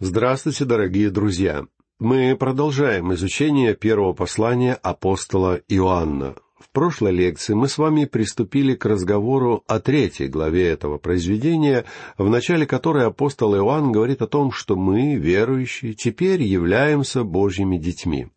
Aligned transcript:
Здравствуйте, 0.00 0.64
дорогие 0.64 1.10
друзья! 1.10 1.66
Мы 1.98 2.36
продолжаем 2.36 3.12
изучение 3.14 3.74
первого 3.74 4.12
послания 4.12 4.74
апостола 4.74 5.60
Иоанна. 5.66 6.36
В 6.56 6.70
прошлой 6.70 7.10
лекции 7.10 7.54
мы 7.54 7.66
с 7.66 7.78
вами 7.78 8.04
приступили 8.04 8.76
к 8.76 8.84
разговору 8.84 9.64
о 9.66 9.80
третьей 9.80 10.28
главе 10.28 10.68
этого 10.68 10.98
произведения, 10.98 11.84
в 12.16 12.28
начале 12.30 12.64
которой 12.64 13.06
апостол 13.06 13.56
Иоанн 13.56 13.90
говорит 13.90 14.22
о 14.22 14.28
том, 14.28 14.52
что 14.52 14.76
мы, 14.76 15.16
верующие, 15.16 15.94
теперь 15.94 16.44
являемся 16.44 17.24
Божьими 17.24 17.76
детьми. 17.76 18.28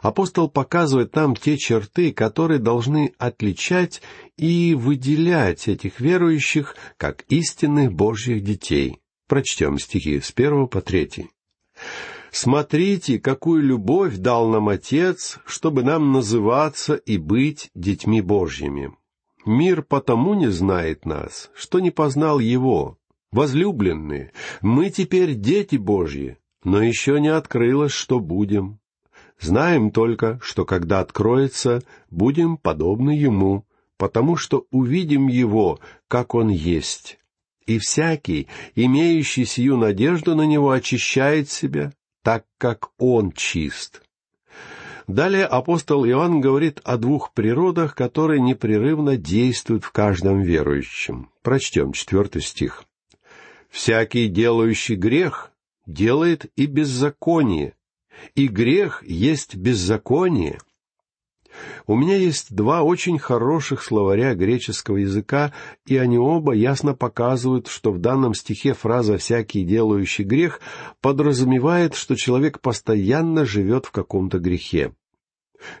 Апостол 0.00 0.50
показывает 0.50 1.14
нам 1.14 1.36
те 1.36 1.58
черты, 1.58 2.12
которые 2.12 2.58
должны 2.58 3.14
отличать 3.18 4.02
и 4.36 4.74
выделять 4.74 5.68
этих 5.68 6.00
верующих 6.00 6.74
как 6.96 7.22
истинных 7.28 7.92
Божьих 7.92 8.42
детей. 8.42 9.01
Прочтем 9.32 9.78
стихи 9.78 10.20
с 10.20 10.30
первого 10.30 10.66
по 10.66 10.82
третий. 10.82 11.30
«Смотрите, 12.30 13.18
какую 13.18 13.62
любовь 13.62 14.18
дал 14.18 14.50
нам 14.50 14.68
Отец, 14.68 15.38
чтобы 15.46 15.82
нам 15.82 16.12
называться 16.12 16.96
и 16.96 17.16
быть 17.16 17.70
детьми 17.74 18.20
Божьими. 18.20 18.94
Мир 19.46 19.84
потому 19.84 20.34
не 20.34 20.48
знает 20.48 21.06
нас, 21.06 21.50
что 21.54 21.80
не 21.80 21.90
познал 21.90 22.40
Его. 22.40 22.98
Возлюбленные, 23.30 24.32
мы 24.60 24.90
теперь 24.90 25.32
дети 25.32 25.76
Божьи, 25.76 26.36
но 26.62 26.82
еще 26.82 27.18
не 27.18 27.28
открылось, 27.28 27.92
что 27.92 28.20
будем. 28.20 28.80
Знаем 29.40 29.92
только, 29.92 30.40
что 30.42 30.66
когда 30.66 31.00
откроется, 31.00 31.82
будем 32.10 32.58
подобны 32.58 33.12
Ему, 33.12 33.64
потому 33.96 34.36
что 34.36 34.66
увидим 34.70 35.28
Его, 35.28 35.80
как 36.06 36.34
Он 36.34 36.50
есть. 36.50 37.18
И 37.66 37.78
всякий, 37.78 38.48
имеющий 38.74 39.44
сию 39.44 39.76
надежду 39.76 40.34
на 40.34 40.42
Него, 40.42 40.70
очищает 40.70 41.50
себя, 41.50 41.92
так 42.22 42.44
как 42.58 42.90
Он 42.98 43.32
чист. 43.32 44.02
Далее 45.06 45.46
апостол 45.46 46.06
Иоанн 46.06 46.40
говорит 46.40 46.80
о 46.84 46.96
двух 46.96 47.32
природах, 47.32 47.94
которые 47.94 48.40
непрерывно 48.40 49.16
действуют 49.16 49.84
в 49.84 49.90
каждом 49.90 50.40
верующем. 50.40 51.30
Прочтем 51.42 51.92
четвертый 51.92 52.42
стих. 52.42 52.84
«Всякий, 53.68 54.28
делающий 54.28 54.96
грех, 54.96 55.50
делает 55.86 56.46
и 56.56 56.66
беззаконие, 56.66 57.74
и 58.34 58.46
грех 58.46 59.02
есть 59.04 59.56
беззаконие. 59.56 60.58
У 61.86 61.96
меня 61.96 62.16
есть 62.16 62.54
два 62.54 62.82
очень 62.82 63.18
хороших 63.18 63.82
словаря 63.82 64.34
греческого 64.34 64.98
языка, 64.98 65.52
и 65.86 65.96
они 65.96 66.18
оба 66.18 66.52
ясно 66.52 66.94
показывают, 66.94 67.68
что 67.68 67.92
в 67.92 67.98
данном 67.98 68.34
стихе 68.34 68.74
фраза 68.74 69.18
«всякий 69.18 69.64
делающий 69.64 70.24
грех» 70.24 70.60
подразумевает, 71.00 71.94
что 71.94 72.14
человек 72.14 72.60
постоянно 72.60 73.44
живет 73.44 73.86
в 73.86 73.90
каком-то 73.90 74.38
грехе. 74.38 74.92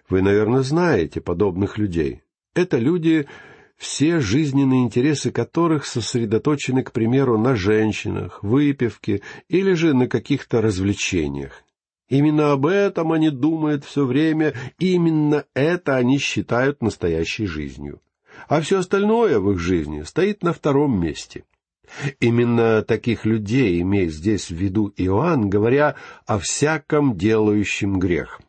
Вы, 0.08 0.22
наверное, 0.22 0.62
знаете 0.62 1.20
подобных 1.20 1.78
людей. 1.78 2.22
Это 2.54 2.78
люди, 2.78 3.26
все 3.76 4.20
жизненные 4.20 4.84
интересы 4.84 5.32
которых 5.32 5.86
сосредоточены, 5.86 6.82
к 6.82 6.92
примеру, 6.92 7.38
на 7.38 7.56
женщинах, 7.56 8.42
выпивке 8.42 9.22
или 9.48 9.72
же 9.72 9.94
на 9.94 10.06
каких-то 10.06 10.60
развлечениях. 10.60 11.64
Именно 12.12 12.52
об 12.52 12.66
этом 12.66 13.10
они 13.12 13.30
думают 13.30 13.86
все 13.86 14.04
время, 14.04 14.52
именно 14.78 15.46
это 15.54 15.96
они 15.96 16.18
считают 16.18 16.82
настоящей 16.82 17.46
жизнью. 17.46 18.02
А 18.48 18.60
все 18.60 18.80
остальное 18.80 19.38
в 19.38 19.50
их 19.52 19.58
жизни 19.58 20.02
стоит 20.02 20.42
на 20.42 20.52
втором 20.52 21.00
месте. 21.00 21.44
Именно 22.20 22.82
таких 22.82 23.24
людей 23.24 23.80
имеет 23.80 24.12
здесь 24.12 24.50
в 24.50 24.54
виду 24.54 24.92
Иоанн, 24.94 25.48
говоря 25.48 25.96
о 26.26 26.38
всяком 26.38 27.16
делающем 27.16 27.98
грех. 27.98 28.42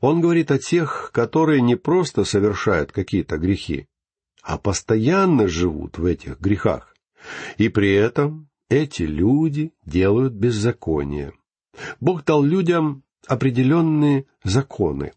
Он 0.00 0.20
говорит 0.20 0.50
о 0.50 0.58
тех, 0.58 1.12
которые 1.14 1.60
не 1.60 1.76
просто 1.76 2.24
совершают 2.24 2.90
какие-то 2.90 3.38
грехи, 3.38 3.86
а 4.42 4.58
постоянно 4.58 5.46
живут 5.46 5.96
в 5.98 6.04
этих 6.04 6.40
грехах. 6.40 6.96
И 7.56 7.68
при 7.68 7.94
этом 7.94 8.48
эти 8.68 9.04
люди 9.04 9.70
делают 9.84 10.32
беззаконие. 10.32 11.32
Бог 12.00 12.24
дал 12.24 12.42
людям 12.42 13.02
определенные 13.26 14.26
законы. 14.44 15.12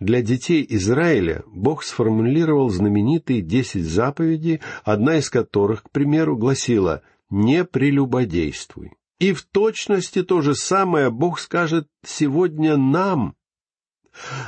Для 0.00 0.20
детей 0.20 0.66
Израиля 0.68 1.44
Бог 1.46 1.84
сформулировал 1.84 2.70
знаменитые 2.70 3.40
десять 3.40 3.84
заповедей, 3.84 4.60
одна 4.84 5.18
из 5.18 5.30
которых, 5.30 5.84
к 5.84 5.90
примеру, 5.90 6.36
гласила 6.36 7.02
«Не 7.30 7.64
прелюбодействуй». 7.64 8.92
И 9.20 9.32
в 9.32 9.42
точности 9.42 10.22
то 10.22 10.40
же 10.40 10.54
самое 10.54 11.10
Бог 11.10 11.38
скажет 11.38 11.86
сегодня 12.04 12.76
нам. 12.76 13.36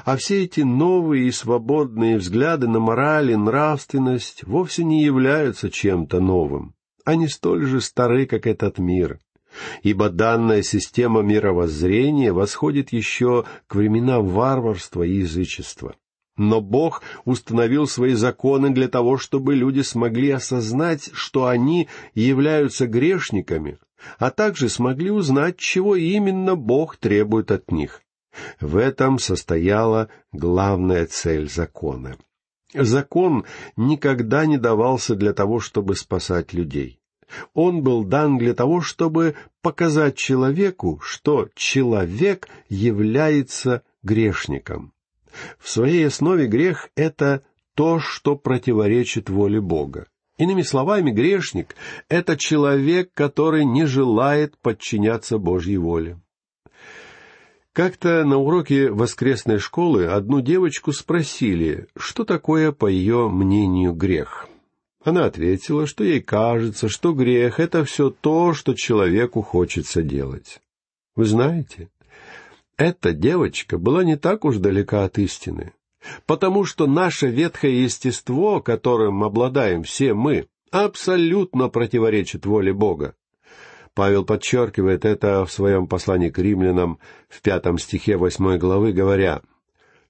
А 0.05 0.17
все 0.17 0.45
эти 0.45 0.63
новые 0.63 1.29
и 1.29 1.31
свободные 1.31 2.19
взгляды 2.19 2.67
на 2.67 2.81
мораль 2.81 3.31
и 3.31 3.37
нравственность 3.37 4.45
вовсе 4.45 4.83
не 4.83 5.05
являются 5.05 5.71
чем-то 5.71 6.21
новым. 6.21 6.75
Они 7.05 7.29
столь 7.29 7.67
же 7.67 7.81
стары, 7.81 8.27
как 8.27 8.47
этот 8.47 8.79
мир 8.79 9.21
ибо 9.83 10.09
данная 10.09 10.63
система 10.63 11.23
мировоззрения 11.23 12.33
восходит 12.33 12.93
еще 12.93 13.45
к 13.67 13.75
временам 13.75 14.27
варварства 14.29 15.03
и 15.03 15.19
язычества. 15.19 15.95
Но 16.37 16.61
Бог 16.61 17.03
установил 17.25 17.87
свои 17.87 18.15
законы 18.15 18.71
для 18.71 18.89
того, 18.89 19.19
чтобы 19.19 19.55
люди 19.55 19.81
смогли 19.81 20.31
осознать, 20.31 21.11
что 21.12 21.47
они 21.47 21.89
являются 22.15 22.87
грешниками, 22.87 23.79
а 24.19 24.31
также 24.31 24.69
смогли 24.69 25.11
узнать, 25.11 25.59
чего 25.59 25.95
именно 25.95 26.57
Бог 26.57 26.97
требует 26.97 27.51
от 27.51 27.71
них. 27.71 28.03
В 28.61 28.79
этом 28.79 29.19
состояла 29.19 30.09
главная 30.33 31.07
цель 31.07 31.51
закона. 31.51 32.17
Закон 32.75 33.45
никогда 33.77 34.47
не 34.47 34.57
давался 34.57 35.15
для 35.15 35.35
того, 35.35 35.61
чтобы 35.61 35.95
спасать 35.95 36.55
людей. 36.55 37.02
Он 37.54 37.82
был 37.82 38.04
дан 38.04 38.38
для 38.38 38.54
того, 38.54 38.81
чтобы 38.81 39.34
показать 39.60 40.16
человеку, 40.16 41.00
что 41.03 41.48
человек 41.54 42.48
является 42.69 43.82
грешником. 44.03 44.93
В 45.59 45.69
своей 45.69 46.06
основе 46.06 46.47
грех— 46.47 46.88
это 46.97 47.43
то, 47.75 48.00
что 48.00 48.37
противоречит 48.37 49.31
воле 49.31 49.60
Бога. 49.60 50.06
Иными 50.38 50.62
словами, 50.62 51.10
грешник— 51.10 51.76
это 52.09 52.37
человек, 52.37 53.10
который 53.15 53.64
не 53.64 53.87
желает 53.87 54.59
подчиняться 54.59 55.38
Божьей 55.38 55.76
воле. 55.76 56.19
Как-то 57.72 58.25
на 58.25 58.37
уроке 58.37 58.91
воскресной 58.91 59.59
школы 59.59 60.06
одну 60.06 60.43
девочку 60.43 60.93
спросили, 60.93 61.87
что 61.97 62.25
такое, 62.25 62.70
по 62.70 62.87
ее 62.87 63.31
мнению, 63.31 63.94
грех. 63.94 64.47
Она 65.05 65.25
ответила, 65.25 65.87
что 65.87 66.05
ей 66.05 66.21
кажется, 66.21 66.89
что 66.89 67.13
грех— 67.13 67.59
это 67.61 67.85
все 67.85 68.11
то, 68.11 68.55
что 68.55 68.75
человеку 68.75 69.43
хочется 69.43 70.03
делать. 70.03 70.61
Вы 71.17 71.25
знаете, 71.25 71.89
эта 72.77 73.12
девочка 73.12 73.79
была 73.79 74.05
не 74.05 74.17
так 74.17 74.45
уж 74.45 74.59
далека 74.59 75.05
от 75.05 75.19
истины, 75.19 75.73
потому 76.27 76.65
что 76.65 76.87
наше 76.87 77.27
ветхое 77.27 77.83
естество, 77.83 78.61
которым 78.61 79.25
обладаем 79.25 79.83
все 79.83 80.15
мы, 80.15 80.47
абсолютно 80.71 81.69
противоречит 81.69 82.47
воле 82.47 82.73
Бога. 82.73 83.15
Павел 83.95 84.25
подчеркивает 84.25 85.05
это 85.05 85.45
в 85.45 85.53
своем 85.53 85.87
послании 85.87 86.31
к 86.31 86.39
римлянам 86.39 86.99
в 87.29 87.43
пятом 87.43 87.77
стихе 87.77 88.17
восьмой 88.17 88.57
главы, 88.57 88.93
говоря, 88.93 89.43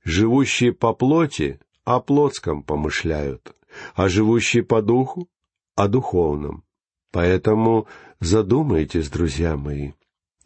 «Живущие 0.05 0.73
по 0.73 0.93
плоти 0.93 1.59
о 1.85 1.99
плотском 1.99 2.63
помышляют, 2.63 3.55
а 3.95 4.09
живущие 4.09 4.63
по 4.63 4.83
духу— 4.83 5.29
о 5.75 5.89
духовном. 5.89 6.65
Поэтому 7.11 7.87
задумайтесь, 8.21 9.11
друзья 9.11 9.57
мои, 9.57 9.93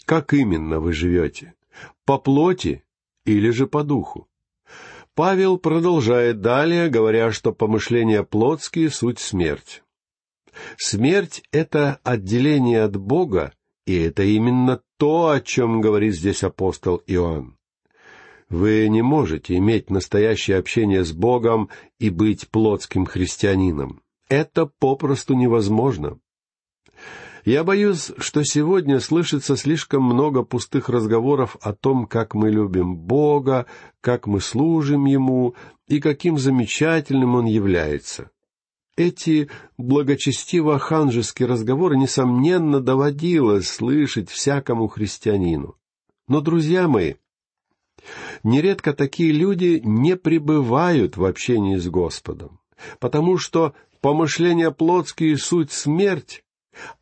как 0.05 0.35
именно 0.35 0.81
вы 0.81 0.93
живете, 0.93 1.55
по 2.05 2.19
плоти 2.19 2.85
или 3.25 3.51
же 3.51 3.67
по 3.67 3.83
духу? 3.83 4.29
Павел 5.15 5.59
продолжает 5.59 6.41
далее, 6.41 6.89
говоря, 6.91 7.33
что 7.33 7.53
помышления 7.53 8.23
плотские— 8.23 8.91
суть 8.91 9.19
смерть. 9.19 9.83
Смерть— 10.77 11.43
это 11.53 12.01
отделение 12.03 12.83
от 12.83 12.97
Бога, 12.97 13.53
и 13.87 13.97
это 13.99 14.25
именно 14.25 14.83
то, 14.99 15.31
о 15.31 15.41
чем 15.41 15.81
говорит 15.81 16.15
здесь 16.15 16.43
апостол 16.43 17.03
Иоанн. 17.07 17.56
Вы 18.49 18.89
не 18.89 19.03
можете 19.03 19.57
иметь 19.57 19.91
настоящее 19.91 20.59
общение 20.59 21.05
с 21.05 21.13
Богом 21.13 21.69
и 21.99 22.11
быть 22.11 22.49
плотским 22.49 23.05
христианином. 23.05 24.03
Это 24.29 24.67
попросту 24.67 25.35
невозможно. 25.35 26.19
Я 27.45 27.63
боюсь, 27.63 28.11
что 28.19 28.43
сегодня 28.43 28.99
слышится 28.99 29.57
слишком 29.57 30.03
много 30.03 30.43
пустых 30.43 30.89
разговоров 30.89 31.57
о 31.61 31.73
том, 31.73 32.07
как 32.07 32.35
мы 32.35 32.51
любим 32.51 32.97
Бога, 32.97 33.67
как 34.01 34.27
мы 34.27 34.41
служим 34.41 35.05
Ему 35.05 35.55
и 35.87 36.01
каким 36.01 36.39
замечательным 36.39 37.37
Он 37.37 37.47
является. 37.47 38.31
Эти 38.97 39.49
благочестиво-ханжеские 39.79 41.47
разговоры, 41.47 41.97
несомненно, 41.97 42.81
доводилось 42.81 43.69
слышать 43.69 44.31
всякому 44.31 44.89
христианину. 44.89 45.77
Но, 46.27 46.41
друзья 46.41 46.89
мои, 46.89 47.15
нередко 48.43 48.93
такие 48.93 49.33
люди 49.33 49.81
не 49.85 50.17
пребывают 50.17 51.17
в 51.17 51.25
общении 51.25 51.77
с 51.77 51.89
Господом, 51.89 52.61
потому 52.99 53.39
что 53.39 53.75
помышления 54.01 54.71
плотские— 54.71 55.37
суть 55.39 55.73
смерть, 55.73 56.45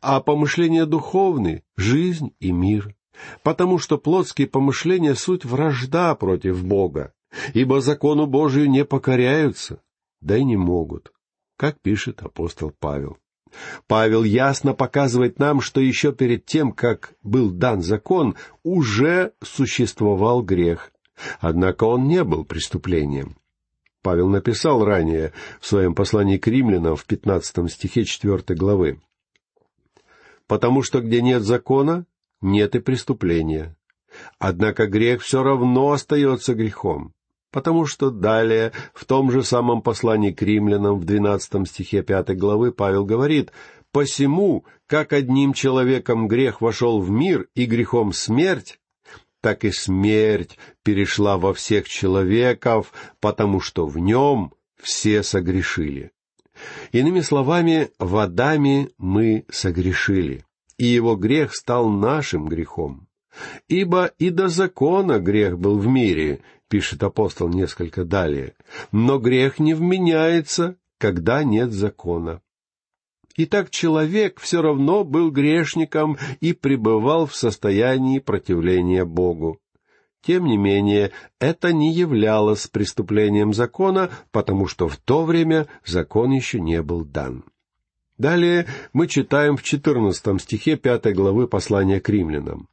а 0.01 0.21
помышления 0.21 0.85
духовные— 0.85 1.63
жизнь 1.77 2.33
и 2.39 2.51
мир, 2.51 2.95
потому 3.43 3.77
что 3.77 3.97
плотские 3.97 4.47
помышления— 4.47 5.13
суть 5.15 5.45
вражда 5.45 6.15
против 6.15 6.63
Бога, 6.65 7.13
ибо 7.53 7.81
закону 7.81 8.25
Божию 8.25 8.69
не 8.69 8.85
покоряются, 8.85 9.81
да 10.21 10.37
и 10.37 10.43
не 10.43 10.57
могут, 10.57 11.13
как 11.57 11.79
пишет 11.81 12.21
апостол 12.21 12.71
Павел. 12.79 13.17
Павел 13.87 14.23
ясно 14.23 14.73
показывает 14.73 15.39
нам, 15.39 15.61
что 15.61 15.81
еще 15.81 16.11
перед 16.11 16.45
тем, 16.45 16.71
как 16.71 17.13
был 17.23 17.51
дан 17.51 17.81
закон, 17.81 18.35
уже 18.63 19.33
существовал 19.43 20.41
грех. 20.41 20.91
Однако 21.39 21.85
он 21.85 22.07
не 22.07 22.23
был 22.23 22.45
преступлением. 22.45 23.37
Павел 24.01 24.29
написал 24.29 24.85
ранее 24.85 25.33
в 25.59 25.65
своем 25.65 25.95
послании 25.95 26.37
к 26.37 26.45
римлянам 26.45 26.95
в 26.95 27.05
пятнадцатом 27.05 27.67
стихе 27.69 28.03
четвертой 28.03 28.55
главы. 28.55 29.01
«Потому 30.45 30.83
что 30.83 31.01
где 31.01 31.23
нет 31.23 31.41
закона, 31.41 32.05
нет 32.39 32.75
и 32.75 32.79
преступления. 32.79 33.75
Однако 34.37 34.85
грех 34.85 35.23
все 35.23 35.41
равно 35.41 35.91
остается 35.91 36.53
грехом, 36.53 37.14
потому 37.55 37.85
что 37.85 38.09
далее, 38.09 38.73
в 38.93 39.05
том 39.05 39.31
же 39.31 39.41
самом 39.41 39.81
послании 39.81 40.33
к 40.33 40.41
римлянам, 40.41 40.99
в 40.99 41.05
двенадцатом 41.05 41.65
стихе 41.65 42.03
пятой 42.03 42.35
главы, 42.35 42.73
Павел 42.73 43.05
говорит, 43.05 43.53
«Посему, 43.93 44.65
как 44.87 45.13
одним 45.13 45.53
человеком 45.53 46.27
грех 46.27 46.59
вошел 46.59 46.99
в 46.99 47.09
мир, 47.09 47.47
и 47.55 47.63
грехом 47.65 48.11
смерть, 48.11 48.77
так 49.39 49.63
и 49.63 49.71
смерть 49.71 50.57
перешла 50.83 51.37
во 51.37 51.53
всех 51.53 51.87
человеков, 51.87 52.91
потому 53.21 53.61
что 53.61 53.85
в 53.85 53.97
нем 53.99 54.51
все 54.75 55.23
согрешили». 55.23 56.11
Иными 56.91 57.21
словами, 57.21 57.87
в 57.99 58.17
Адаме 58.17 58.89
мы 58.97 59.45
согрешили, 59.49 60.43
и 60.77 60.87
его 60.87 61.15
грех 61.15 61.55
стал 61.55 61.87
нашим 61.87 62.47
грехом. 62.49 63.07
Ибо 63.69 64.11
и 64.17 64.29
до 64.29 64.49
закона 64.49 65.19
грех 65.19 65.57
был 65.57 65.77
в 65.77 65.87
мире, 65.87 66.41
пишет 66.69 67.03
апостол 67.03 67.49
несколько 67.49 68.03
далее, 68.05 68.55
но 68.91 69.19
грех 69.19 69.59
не 69.59 69.73
вменяется, 69.73 70.77
когда 70.97 71.43
нет 71.43 71.71
закона. 71.71 72.41
Итак, 73.37 73.69
человек 73.69 74.39
все 74.39 74.61
равно 74.61 75.03
был 75.03 75.29
грешником 75.29 76.17
и 76.39 76.53
пребывал 76.53 77.25
в 77.25 77.35
состоянии 77.35 78.19
противления 78.19 79.03
Богу. 79.03 79.59
Тем 80.25 80.45
не 80.45 80.57
менее, 80.57 81.11
это 81.39 81.73
не 81.73 81.93
являлось 81.93 82.67
преступлением 82.67 83.53
закона, 83.53 84.09
потому 84.31 84.67
что 84.67 84.87
в 84.87 84.97
то 84.97 85.23
время 85.23 85.67
закон 85.85 86.31
еще 86.31 86.59
не 86.59 86.81
был 86.81 87.03
дан. 87.03 87.43
Далее 88.17 88.65
мы 88.93 89.07
читаем 89.07 89.57
в 89.57 89.63
четырнадцатом 89.63 90.39
стихе 90.39 90.77
пятой 90.77 91.13
главы 91.13 91.47
послания 91.47 91.99
к 91.99 92.07
римлянам. 92.07 92.69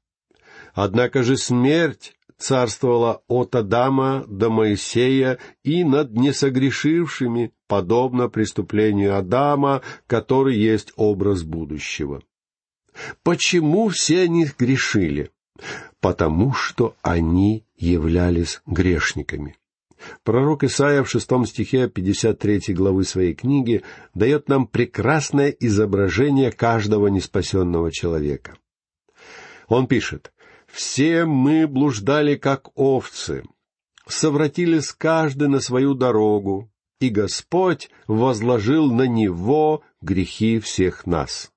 Однако 0.73 1.23
же 1.23 1.37
смерть 1.37 2.15
царствовала 2.43 3.23
от 3.29 3.55
Адама 3.55 4.25
до 4.29 4.51
Моисея 4.51 5.39
и 5.63 5.85
над 5.85 6.13
несогрешившими, 6.13 7.53
подобно 7.69 8.29
преступлению 8.29 9.17
Адама, 9.17 9.83
который 10.07 10.57
есть 10.57 10.93
образ 10.97 11.43
будущего. 11.43 12.23
Почему 13.23 13.89
все 13.89 14.23
они 14.23 14.47
грешили? 14.59 15.31
Потому 16.01 16.53
что 16.53 16.95
они 17.03 17.65
являлись 17.77 18.61
грешниками. 18.67 19.57
Пророк 20.25 20.65
Исаия 20.65 21.03
в 21.05 21.11
шестом 21.11 21.47
стихе 21.47 21.89
53 21.89 22.75
главы 22.75 23.05
своей 23.05 23.35
книги 23.35 23.83
дает 24.15 24.49
нам 24.49 24.67
прекрасное 24.67 25.51
изображение 25.51 26.51
каждого 26.51 27.07
неспасенного 27.07 27.93
человека. 27.93 28.57
Он 29.69 29.87
пишет, 29.87 30.33
все 30.73 31.27
мы 31.27 31.69
блуждали, 31.69 32.37
как 32.37 32.71
овцы, 32.75 33.45
совратились 34.07 34.93
каждый 34.93 35.49
на 35.49 35.61
свою 35.61 35.95
дорогу, 35.95 36.73
и 36.99 37.11
Господь 37.11 37.91
возложил 38.07 38.91
на 38.91 39.07
него 39.07 39.83
грехи 40.01 40.59
всех 40.61 41.07
нас. 41.07 41.53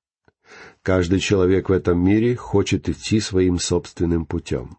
Каждый 0.82 1.20
человек 1.20 1.70
в 1.70 1.72
этом 1.72 2.04
мире 2.04 2.36
хочет 2.36 2.90
идти 2.90 3.22
своим 3.22 3.58
собственным 3.58 4.26
путем. 4.26 4.78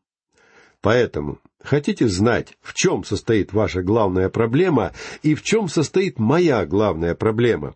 Поэтому 0.82 1.40
хотите 1.62 2.06
знать, 2.06 2.58
в 2.60 2.74
чем 2.74 3.04
состоит 3.04 3.54
ваша 3.54 3.82
главная 3.82 4.28
проблема 4.28 4.92
и 5.22 5.34
в 5.34 5.42
чем 5.42 5.68
состоит 5.68 6.18
моя 6.18 6.66
главная 6.66 7.14
проблема? 7.14 7.74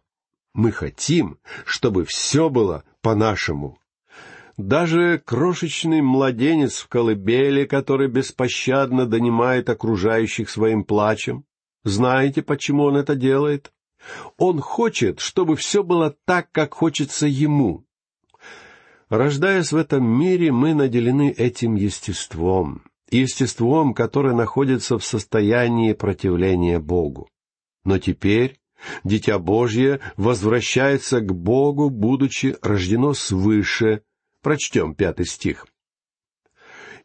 Мы 0.52 0.72
хотим, 0.72 1.38
чтобы 1.64 2.04
все 2.04 2.50
было 2.50 2.84
по-нашему. 3.00 3.79
Даже 4.60 5.22
крошечный 5.24 6.02
младенец 6.02 6.80
в 6.80 6.88
колыбели, 6.88 7.64
который 7.64 8.08
беспощадно 8.08 9.06
донимает 9.06 9.70
окружающих 9.70 10.50
своим 10.50 10.84
плачем, 10.84 11.44
знаете, 11.82 12.42
почему 12.42 12.84
он 12.84 12.96
это 12.96 13.14
делает? 13.14 13.72
Он 14.36 14.60
хочет, 14.60 15.18
чтобы 15.20 15.56
все 15.56 15.82
было 15.82 16.14
так, 16.26 16.52
как 16.52 16.74
хочется 16.74 17.26
ему. 17.26 17.86
Рождаясь 19.08 19.72
в 19.72 19.76
этом 19.76 20.04
мире, 20.06 20.52
мы 20.52 20.74
наделены 20.74 21.30
этим 21.30 21.74
естеством, 21.74 22.82
естеством, 23.10 23.94
которое 23.94 24.34
находится 24.34 24.98
в 24.98 25.04
состоянии 25.04 25.94
противления 25.94 26.78
Богу. 26.80 27.30
Но 27.84 27.98
теперь 27.98 28.60
Дитя 29.04 29.38
Божье 29.38 30.00
возвращается 30.18 31.20
к 31.20 31.34
Богу, 31.34 31.88
будучи 31.88 32.56
рождено 32.60 33.14
свыше, 33.14 34.02
Прочтем 34.42 34.94
пятый 34.94 35.26
стих. 35.26 35.66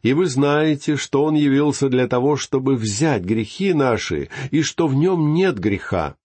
«И 0.02 0.12
вы 0.12 0.26
знаете, 0.26 0.96
что 0.96 1.24
Он 1.24 1.34
явился 1.34 1.88
для 1.88 2.06
того, 2.06 2.36
чтобы 2.36 2.76
взять 2.76 3.24
грехи 3.24 3.72
наши, 3.72 4.28
и 4.50 4.62
что 4.62 4.86
в 4.86 4.94
Нем 4.94 5.34
нет 5.34 5.58
греха. 5.58 6.16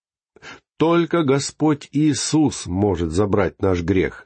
Только 0.77 1.23
Господь 1.23 1.89
Иисус 1.91 2.65
может 2.65 3.11
забрать 3.11 3.61
наш 3.61 3.81
грех. 3.81 4.25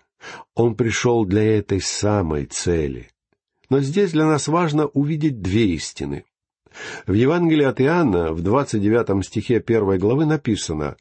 Он 0.55 0.75
пришел 0.75 1.25
для 1.25 1.57
этой 1.57 1.81
самой 1.81 2.45
цели. 2.45 3.09
Но 3.69 3.81
здесь 3.81 4.11
для 4.11 4.25
нас 4.25 4.47
важно 4.47 4.87
увидеть 4.87 5.41
две 5.41 5.67
истины. 5.73 6.25
В 7.07 7.13
Евангелии 7.13 7.65
от 7.65 7.81
Иоанна 7.81 8.31
в 8.33 8.41
двадцать 8.41 8.81
девятом 8.81 9.23
стихе 9.23 9.59
первой 9.59 9.97
главы 9.97 10.25
написано 10.25 10.97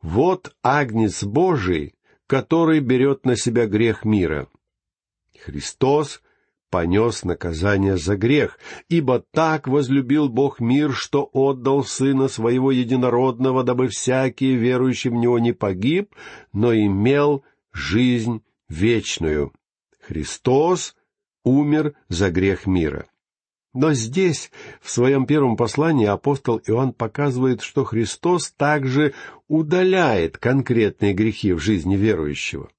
«Вот 0.00 0.54
Агнец 0.62 1.24
Божий, 1.24 1.94
который 2.26 2.80
берет 2.80 3.24
на 3.24 3.36
себя 3.36 3.66
грех 3.66 4.04
мира». 4.04 4.48
Христос 5.44 6.22
понес 6.70 7.24
наказание 7.24 7.96
за 7.96 8.16
грех, 8.16 8.58
ибо 8.88 9.24
так 9.32 9.66
возлюбил 9.66 10.28
Бог 10.28 10.60
мир, 10.60 10.92
что 10.92 11.28
отдал 11.32 11.84
Сына 11.84 12.28
Своего 12.28 12.70
Единородного, 12.70 13.64
дабы 13.64 13.88
всякий, 13.88 14.54
верующий 14.54 15.10
в 15.10 15.14
Него, 15.14 15.38
не 15.38 15.52
погиб, 15.52 16.14
но 16.52 16.74
имел 16.74 17.44
жизнь 17.72 18.42
вечную. 18.68 19.52
Христос 20.00 20.94
умер 21.44 21.94
за 22.08 22.30
грех 22.30 22.66
мира. 22.66 23.06
Но 23.74 23.94
здесь, 23.94 24.50
в 24.80 24.90
своем 24.90 25.26
первом 25.26 25.56
послании, 25.56 26.06
апостол 26.06 26.60
Иоанн 26.66 26.92
показывает, 26.92 27.62
что 27.62 27.84
Христос 27.84 28.52
также 28.52 29.14
удаляет 29.48 30.38
конкретные 30.38 31.14
грехи 31.14 31.52
в 31.52 31.58
жизни 31.58 31.96
верующего. 31.96 32.70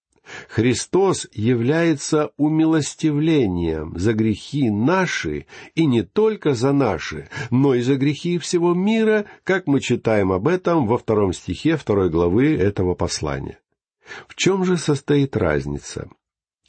Христос 0.49 1.27
является 1.33 2.31
умилостивлением 2.37 3.97
за 3.97 4.13
грехи 4.13 4.69
наши, 4.69 5.45
и 5.75 5.85
не 5.85 6.03
только 6.03 6.53
за 6.53 6.71
наши, 6.71 7.29
но 7.49 7.75
и 7.75 7.81
за 7.81 7.95
грехи 7.95 8.37
всего 8.37 8.73
мира, 8.73 9.25
как 9.43 9.67
мы 9.67 9.79
читаем 9.79 10.31
об 10.31 10.47
этом 10.47 10.87
во 10.87 10.97
втором 10.97 11.33
стихе 11.33 11.77
второй 11.77 12.09
главы 12.09 12.55
этого 12.55 12.93
послания. 12.95 13.59
В 14.27 14.35
чем 14.35 14.65
же 14.65 14.77
состоит 14.77 15.37
разница? 15.37 16.09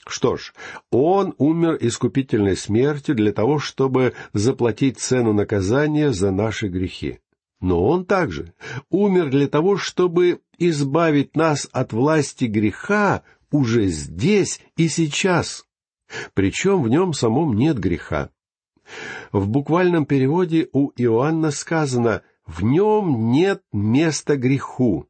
Что 0.07 0.37
ж, 0.37 0.53
Он 0.91 1.35
умер 1.39 1.79
искупительной 1.81 2.57
смертью 2.57 3.15
для 3.15 3.33
того, 3.33 3.59
чтобы 3.59 4.13
заплатить 4.33 4.99
цену 4.99 5.33
наказания 5.33 6.13
за 6.13 6.31
наши 6.31 6.69
грехи. 6.69 7.21
Но 7.61 7.83
Он 7.87 8.05
также 8.05 8.53
умер 8.91 9.31
для 9.31 9.49
того, 9.49 9.79
чтобы 9.79 10.41
избавить 10.59 11.35
нас 11.35 11.69
от 11.73 11.93
власти 11.93 12.45
греха 12.45 13.23
уже 13.51 13.87
здесь 13.87 14.61
и 14.77 14.89
сейчас. 14.89 15.65
Причем 16.35 16.83
в 16.83 16.89
нем 16.89 17.13
самом 17.13 17.55
нет 17.57 17.79
греха. 17.79 18.31
В 19.33 19.49
буквальном 19.49 20.07
переводе 20.07 20.69
у 20.73 20.91
Иоанна 20.97 21.51
сказано 21.51 22.23
«в 22.47 22.63
нем 22.63 23.31
нет 23.31 23.63
места 23.73 24.37
греху». 24.37 25.09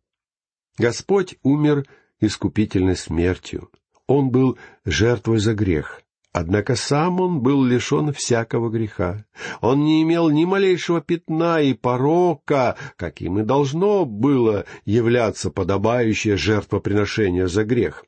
Господь 0.78 1.36
умер 1.42 1.84
искупительной 2.20 2.96
смертью. 2.96 3.70
Он 4.06 4.30
был 4.30 4.58
жертвой 4.84 5.38
за 5.38 5.54
грех. 5.54 6.02
Однако 6.32 6.74
сам 6.74 7.20
он 7.20 7.42
был 7.42 7.62
лишен 7.62 8.12
всякого 8.12 8.68
греха. 8.68 9.24
Он 9.60 9.84
не 9.84 10.02
имел 10.02 10.30
ни 10.30 10.44
малейшего 10.44 11.00
пятна 11.00 11.60
и 11.60 11.74
порока, 11.74 12.76
каким 12.96 13.38
и 13.38 13.44
должно 13.44 14.04
было 14.04 14.64
являться 14.84 15.50
подобающее 15.50 16.36
жертвоприношение 16.36 17.46
за 17.46 17.62
грех. 17.64 18.04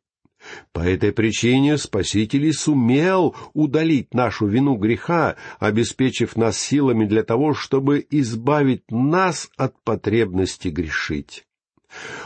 По 0.73 0.81
этой 0.81 1.13
причине 1.13 1.79
Спаситель 1.79 2.47
и 2.47 2.53
сумел 2.53 3.35
удалить 3.55 4.15
нашу 4.15 4.47
вину 4.47 4.77
греха, 4.77 5.37
обеспечив 5.59 6.37
нас 6.37 6.59
силами 6.59 7.05
для 7.05 7.23
того, 7.23 7.55
чтобы 7.55 8.07
избавить 8.11 8.91
нас 8.91 9.51
от 9.57 9.81
потребности 9.83 10.69
грешить. 10.69 11.47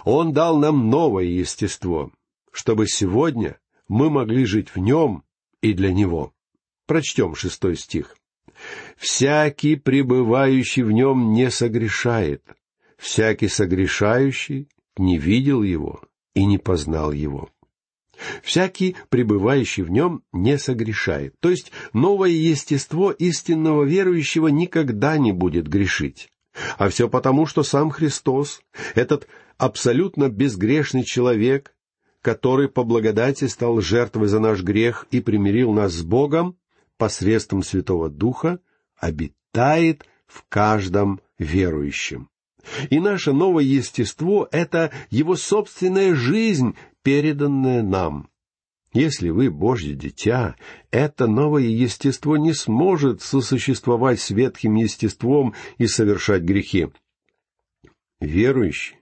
Он 0.04 0.32
дал 0.32 0.58
нам 0.58 0.90
новое 0.90 1.24
естество, 1.24 2.10
чтобы 2.50 2.86
сегодня 2.86 3.58
мы 3.88 4.10
могли 4.10 4.44
жить 4.44 4.74
в 4.74 4.78
нем 4.78 5.24
и 5.62 5.72
для 5.72 5.92
него. 5.92 6.32
Прочтем 6.86 7.34
шестой 7.34 7.76
стих. 7.76 8.16
«Всякий, 8.96 9.76
пребывающий 9.76 10.82
в 10.82 10.92
нем, 10.92 11.32
не 11.32 11.50
согрешает. 11.50 12.42
Всякий 12.98 13.48
согрешающий 13.48 14.68
не 14.98 15.16
видел 15.16 15.62
его 15.62 16.02
и 16.34 16.44
не 16.44 16.58
познал 16.58 17.12
его». 17.12 17.48
Всякий, 18.42 18.96
пребывающий 19.08 19.82
в 19.82 19.90
нем, 19.90 20.22
не 20.32 20.58
согрешает. 20.58 21.34
То 21.40 21.50
есть 21.50 21.72
новое 21.92 22.30
естество 22.30 23.10
истинного 23.10 23.84
верующего 23.84 24.48
никогда 24.48 25.18
не 25.18 25.32
будет 25.32 25.68
грешить. 25.68 26.28
А 26.78 26.88
все 26.88 27.08
потому, 27.08 27.46
что 27.46 27.62
сам 27.62 27.90
Христос, 27.90 28.62
этот 28.94 29.28
абсолютно 29.56 30.28
безгрешный 30.28 31.04
человек, 31.04 31.74
который 32.22 32.68
по 32.68 32.84
благодати 32.84 33.46
стал 33.46 33.80
жертвой 33.80 34.28
за 34.28 34.40
наш 34.40 34.62
грех 34.62 35.06
и 35.10 35.20
примирил 35.20 35.72
нас 35.72 35.92
с 35.92 36.02
Богом 36.02 36.56
посредством 36.96 37.62
Святого 37.62 38.10
Духа, 38.10 38.60
обитает 38.96 40.04
в 40.26 40.44
каждом 40.48 41.20
верующем. 41.38 42.28
И 42.90 43.00
наше 43.00 43.32
новое 43.32 43.64
естество— 43.64 44.48
это 44.52 44.92
его 45.08 45.34
собственная 45.34 46.14
жизнь, 46.14 46.76
переданная 47.02 47.82
нам. 47.82 48.28
Если 48.92 49.30
вы 49.30 49.50
Божье 49.50 49.94
дитя, 49.94 50.56
это 50.90 51.26
новое 51.26 51.62
естество 51.62 52.36
не 52.36 52.52
сможет 52.52 53.22
сосуществовать 53.22 54.20
с 54.20 54.30
ветхим 54.30 54.74
естеством 54.74 55.54
и 55.78 55.86
совершать 55.86 56.42
грехи. 56.42 56.88
Верующий 58.20 59.00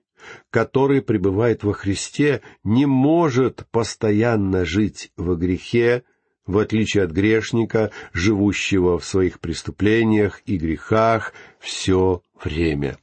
который 0.50 1.02
пребывает 1.02 1.62
во 1.64 1.72
Христе, 1.72 2.42
не 2.64 2.86
может 2.86 3.66
постоянно 3.70 4.64
жить 4.64 5.12
во 5.16 5.34
грехе, 5.34 6.04
в 6.46 6.58
отличие 6.58 7.04
от 7.04 7.10
грешника, 7.10 7.92
живущего 8.12 8.98
в 8.98 9.04
своих 9.04 9.40
преступлениях 9.40 10.42
и 10.46 10.56
грехах 10.56 11.34
все 11.60 12.22
время. 12.42 12.98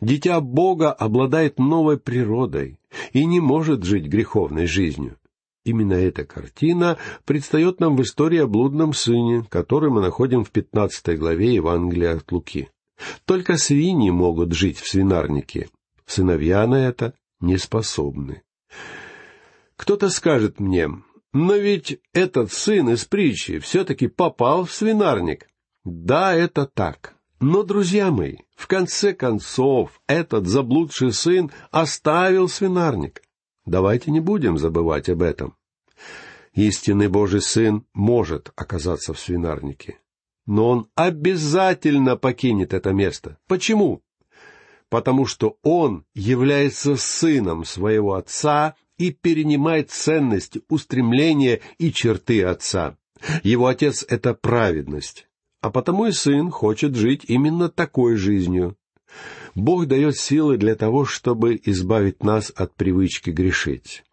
Дитя 0.00 0.40
Бога 0.40 0.92
обладает 0.92 1.58
новой 1.58 1.98
природой 1.98 2.78
и 3.12 3.24
не 3.24 3.40
может 3.40 3.84
жить 3.84 4.06
греховной 4.06 4.66
жизнью. 4.66 5.16
Именно 5.64 5.94
эта 5.94 6.24
картина 6.24 6.96
предстает 7.24 7.80
нам 7.80 7.96
в 7.96 8.02
истории 8.02 8.38
о 8.38 8.46
блудном 8.46 8.94
сыне, 8.94 9.44
которую 9.48 9.92
мы 9.92 10.00
находим 10.00 10.44
в 10.44 10.50
пятнадцатой 10.50 11.16
главе 11.16 11.54
Евангелия 11.54 12.16
от 12.16 12.32
Луки. 12.32 12.68
Только 13.24 13.56
свиньи 13.56 14.10
могут 14.10 14.52
жить 14.52 14.78
в 14.78 14.88
свинарнике, 14.88 15.68
Сыновья 16.10 16.66
на 16.66 16.74
это 16.74 17.14
не 17.38 17.56
способны. 17.56 18.42
Кто-то 19.76 20.08
скажет 20.10 20.58
мне, 20.58 20.88
но 21.32 21.54
ведь 21.54 22.00
этот 22.12 22.52
сын 22.52 22.88
из 22.90 23.04
притчи 23.04 23.60
все-таки 23.60 24.08
попал 24.08 24.64
в 24.64 24.72
свинарник. 24.72 25.46
Да, 25.84 26.34
это 26.34 26.66
так. 26.66 27.14
Но, 27.40 27.62
друзья 27.62 28.10
мои, 28.10 28.36
в 28.54 28.66
конце 28.66 29.14
концов, 29.14 30.00
этот 30.06 30.46
заблудший 30.46 31.12
сын 31.12 31.50
оставил 31.70 32.48
свинарник. 32.48 33.22
Давайте 33.64 34.10
не 34.10 34.20
будем 34.20 34.58
забывать 34.58 35.08
об 35.08 35.22
этом. 35.22 35.56
Истинный 36.54 37.08
Божий 37.08 37.40
Сын 37.40 37.84
может 37.94 38.52
оказаться 38.56 39.14
в 39.14 39.20
свинарнике. 39.20 40.00
Но 40.46 40.68
он 40.68 40.88
обязательно 40.96 42.16
покинет 42.16 42.74
это 42.74 42.92
место. 42.92 43.38
Почему? 43.46 44.02
потому 44.90 45.24
что 45.24 45.56
он 45.62 46.04
является 46.14 46.96
сыном 46.96 47.64
своего 47.64 48.14
отца 48.14 48.74
и 48.98 49.12
перенимает 49.12 49.90
ценность, 49.90 50.58
устремления 50.68 51.60
и 51.78 51.92
черты 51.92 52.42
отца. 52.42 52.98
Его 53.42 53.68
отец— 53.68 54.04
это 54.08 54.34
праведность, 54.34 55.28
а 55.60 55.70
потому 55.70 56.06
и 56.06 56.12
сын 56.12 56.50
хочет 56.50 56.94
жить 56.94 57.24
именно 57.28 57.68
такой 57.68 58.16
жизнью. 58.16 58.76
Бог 59.54 59.86
дает 59.86 60.16
силы 60.16 60.56
для 60.56 60.74
того, 60.74 61.04
чтобы 61.04 61.60
избавить 61.64 62.22
нас 62.22 62.52
от 62.54 62.74
привычки 62.74 63.30
грешить. 63.30 64.04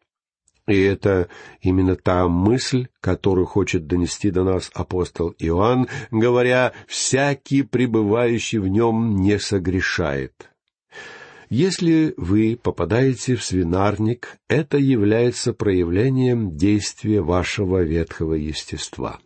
И 0.68 0.82
это 0.82 1.30
именно 1.62 1.96
та 1.96 2.28
мысль, 2.28 2.88
которую 3.00 3.46
хочет 3.46 3.88
донести 3.88 4.32
до 4.32 4.44
нас 4.44 4.70
апостол 4.74 5.34
Иоанн, 5.40 5.88
говоря 6.12 6.74
«всякий, 6.88 7.64
пребывающий 7.64 8.58
в 8.58 8.68
нем, 8.68 9.16
не 9.16 9.40
согрешает». 9.40 10.50
Если 11.50 12.14
вы 12.18 12.60
попадаете 12.62 13.38
в 13.38 13.44
свинарник, 13.44 14.38
это 14.50 14.78
является 14.78 15.54
проявлением 15.54 16.58
действия 16.58 17.22
вашего 17.22 17.82
ветхого 17.84 18.34
естества. 18.34 19.20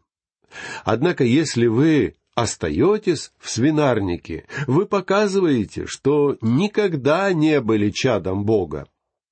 Однако, 0.84 1.24
если 1.24 1.68
вы 1.68 2.16
остаетесь 2.36 3.32
в 3.40 3.50
свинарнике, 3.50 4.46
вы 4.68 4.86
показываете, 4.86 5.86
что 5.86 6.38
никогда 6.42 7.32
не 7.34 7.62
были 7.62 7.90
чадом 7.90 8.46
Бога. 8.46 8.88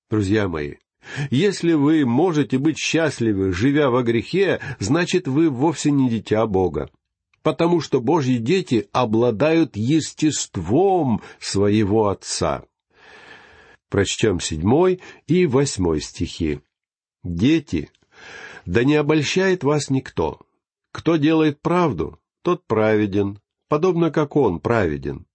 Друзья 0.10 0.48
мои, 0.48 0.76
если 1.30 1.74
вы 1.74 2.06
можете 2.06 2.58
быть 2.58 2.78
счастливы, 2.78 3.54
живя 3.54 3.90
во 3.90 4.04
грехе, 4.04 4.60
значит, 4.80 5.28
вы 5.28 5.50
вовсе 5.50 5.92
не 5.92 6.10
дитя 6.10 6.46
Бога 6.46 6.90
потому 7.42 7.82
что 7.82 8.02
Божьи 8.02 8.38
дети 8.38 8.90
обладают 8.92 9.76
естеством 9.76 11.22
своего 11.40 12.10
Отца. 12.10 12.64
Прочтем 13.90 14.40
седьмой 14.40 15.02
и 15.28 15.46
восьмой 15.46 16.02
стихи. 16.02 16.60
«Дети, 17.24 17.90
да 18.66 18.84
не 18.84 18.96
обольщает 18.96 19.64
вас 19.64 19.90
никто. 19.90 20.40
Кто 20.92 21.18
делает 21.18 21.62
правду, 21.62 22.20
тот 22.42 22.66
праведен, 22.66 23.40
подобно 23.68 24.12
как 24.12 24.36
он 24.36 24.60
праведен. 24.60 25.26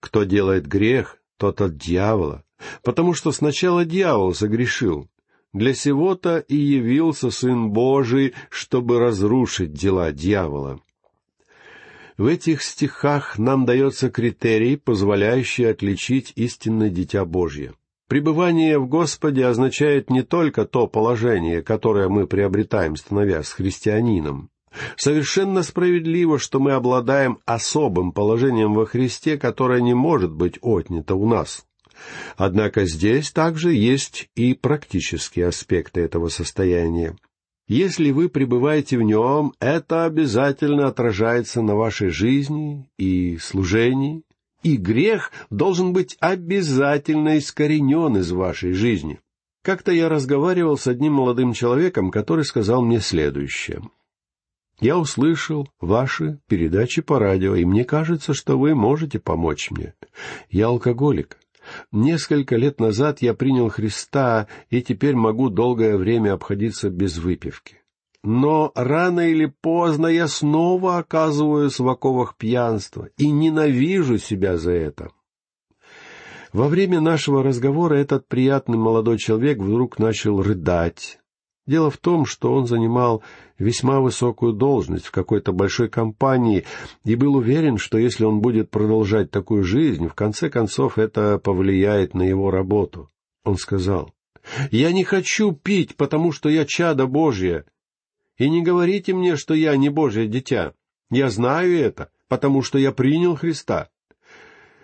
Кто 0.00 0.24
делает 0.24 0.66
грех, 0.66 1.18
тот 1.36 1.60
от 1.60 1.76
дьявола, 1.76 2.44
потому 2.82 3.14
что 3.14 3.32
сначала 3.32 3.84
дьявол 3.84 4.34
согрешил. 4.34 5.08
Для 5.52 5.72
сего-то 5.72 6.38
и 6.38 6.56
явился 6.56 7.30
Сын 7.30 7.70
Божий, 7.70 8.34
чтобы 8.50 8.98
разрушить 8.98 9.72
дела 9.72 10.10
дьявола. 10.10 10.80
В 12.16 12.26
этих 12.26 12.62
стихах 12.62 13.38
нам 13.38 13.64
дается 13.64 14.10
критерий, 14.10 14.76
позволяющий 14.76 15.64
отличить 15.64 16.32
истинное 16.36 16.90
Дитя 16.90 17.24
Божье. 17.24 17.74
Пребывание 18.08 18.78
в 18.78 18.88
Господе 18.88 19.46
означает 19.46 20.10
не 20.10 20.22
только 20.22 20.64
то 20.64 20.86
положение, 20.86 21.62
которое 21.62 22.08
мы 22.08 22.26
приобретаем, 22.26 22.96
становясь 22.96 23.48
христианином. 23.48 24.50
Совершенно 24.96 25.62
справедливо, 25.62 26.38
что 26.38 26.60
мы 26.60 26.72
обладаем 26.72 27.38
особым 27.44 28.12
положением 28.12 28.74
во 28.74 28.86
Христе, 28.86 29.38
которое 29.38 29.80
не 29.80 29.94
может 29.94 30.32
быть 30.32 30.58
отнято 30.62 31.14
у 31.14 31.28
нас. 31.28 31.66
Однако 32.36 32.84
здесь 32.84 33.30
также 33.30 33.72
есть 33.72 34.28
и 34.34 34.54
практические 34.54 35.48
аспекты 35.48 36.00
этого 36.00 36.28
состояния. 36.28 37.16
Если 37.66 38.10
вы 38.10 38.28
пребываете 38.28 38.98
в 38.98 39.02
нем, 39.02 39.54
это 39.58 40.04
обязательно 40.04 40.86
отражается 40.88 41.62
на 41.62 41.74
вашей 41.74 42.10
жизни 42.10 42.90
и 42.98 43.38
служении, 43.38 44.22
и 44.62 44.76
грех 44.76 45.30
должен 45.50 45.92
быть 45.92 46.16
обязательно 46.20 47.38
искоренен 47.38 48.18
из 48.18 48.32
вашей 48.32 48.72
жизни. 48.72 49.20
Как-то 49.62 49.92
я 49.92 50.10
разговаривал 50.10 50.76
с 50.76 50.86
одним 50.86 51.14
молодым 51.14 51.54
человеком, 51.54 52.10
который 52.10 52.44
сказал 52.44 52.82
мне 52.82 53.00
следующее. 53.00 53.82
«Я 54.84 54.98
услышал 54.98 55.66
ваши 55.80 56.40
передачи 56.46 57.00
по 57.00 57.18
радио, 57.18 57.54
и 57.54 57.64
мне 57.64 57.84
кажется, 57.84 58.34
что 58.34 58.58
вы 58.58 58.74
можете 58.74 59.18
помочь 59.18 59.70
мне. 59.70 59.94
Я 60.50 60.66
алкоголик. 60.66 61.38
Несколько 61.90 62.56
лет 62.56 62.80
назад 62.80 63.22
я 63.22 63.32
принял 63.32 63.70
Христа, 63.70 64.46
и 64.68 64.82
теперь 64.82 65.14
могу 65.14 65.48
долгое 65.48 65.96
время 65.96 66.34
обходиться 66.34 66.90
без 66.90 67.16
выпивки 67.16 67.78
но 68.26 68.72
рано 68.74 69.20
или 69.20 69.46
поздно 69.46 70.06
я 70.06 70.28
снова 70.28 70.98
оказываюсь 70.98 71.78
в 71.78 71.88
оковах 71.88 72.36
пьянства 72.36 73.08
и 73.18 73.30
ненавижу 73.30 74.16
себя 74.18 74.56
за 74.56 74.72
это. 74.72 75.10
Во 76.52 76.68
время 76.68 77.00
нашего 77.00 77.42
разговора 77.42 77.96
этот 77.96 78.28
приятный 78.28 78.78
молодой 78.78 79.18
человек 79.18 79.58
вдруг 79.58 79.98
начал 79.98 80.42
рыдать. 80.42 81.20
Дело 81.66 81.90
в 81.90 81.96
том, 81.96 82.26
что 82.26 82.52
он 82.52 82.66
занимал 82.66 83.22
весьма 83.58 84.00
высокую 84.00 84.52
должность 84.52 85.06
в 85.06 85.10
какой-то 85.10 85.52
большой 85.52 85.88
компании 85.88 86.64
и 87.04 87.14
был 87.14 87.36
уверен, 87.36 87.78
что 87.78 87.96
если 87.96 88.24
он 88.24 88.40
будет 88.40 88.70
продолжать 88.70 89.30
такую 89.30 89.64
жизнь, 89.64 90.08
в 90.08 90.14
конце 90.14 90.50
концов 90.50 90.98
это 90.98 91.38
повлияет 91.38 92.12
на 92.12 92.22
его 92.22 92.50
работу. 92.50 93.10
Он 93.44 93.56
сказал, 93.56 94.12
«Я 94.70 94.92
не 94.92 95.04
хочу 95.04 95.52
пить, 95.52 95.96
потому 95.96 96.32
что 96.32 96.50
я 96.50 96.66
чадо 96.66 97.06
Божье. 97.06 97.64
И 98.36 98.50
не 98.50 98.62
говорите 98.62 99.14
мне, 99.14 99.36
что 99.36 99.54
я 99.54 99.76
не 99.76 99.88
Божье 99.88 100.26
дитя. 100.26 100.74
Я 101.10 101.30
знаю 101.30 101.78
это, 101.78 102.10
потому 102.28 102.62
что 102.62 102.78
я 102.78 102.92
принял 102.92 103.36
Христа. 103.36 103.88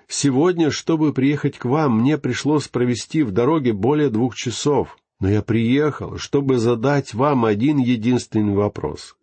Сегодня, 0.09 0.71
чтобы 0.71 1.13
приехать 1.13 1.59
к 1.59 1.67
вам, 1.67 2.01
мне 2.01 2.17
пришлось 2.17 2.69
провести 2.69 3.23
в 3.23 3.33
дороге 3.33 3.73
более 3.73 4.09
двух 4.09 4.35
часов, 4.35 4.97
но 5.21 5.29
я 5.29 5.43
приехал, 5.43 6.17
чтобы 6.17 6.59
задать 6.59 7.15
вам 7.15 7.45
один 7.45 7.79
единственный 7.79 8.55
вопрос. 8.55 9.17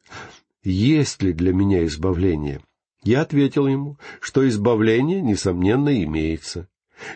Есть 0.64 1.22
ли 1.24 1.34
для 1.34 1.54
меня 1.54 1.86
избавление? 1.86 2.62
Я 3.04 3.22
ответил 3.22 3.68
ему, 3.68 3.98
что 4.22 4.48
избавление, 4.48 5.22
несомненно, 5.22 6.04
имеется. 6.04 6.68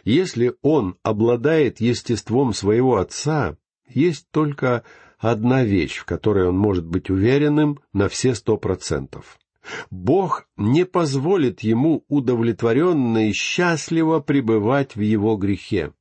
Если 0.04 0.54
он 0.62 0.96
обладает 1.04 1.80
естеством 1.80 2.54
своего 2.54 2.98
отца, 2.98 3.58
есть 3.88 4.28
только 4.32 4.84
одна 5.18 5.64
вещь, 5.64 5.98
в 5.98 6.06
которой 6.06 6.48
он 6.48 6.58
может 6.58 6.86
быть 6.86 7.10
уверенным 7.10 7.80
на 7.94 8.10
все 8.10 8.36
сто 8.36 8.58
процентов. 8.58 9.38
Бог 9.92 10.48
не 10.58 10.86
позволит 10.86 11.62
ему 11.62 12.04
удовлетворенно 12.08 13.30
и 13.30 13.34
счастливо 13.34 14.20
пребывать 14.20 14.96
в 14.96 15.02
его 15.02 15.36
грехе. 15.36 15.94